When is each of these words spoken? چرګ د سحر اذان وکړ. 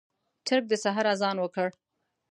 چرګ 0.47 0.65
د 0.69 0.73
سحر 0.83 1.05
اذان 1.13 1.37
وکړ. 1.39 1.69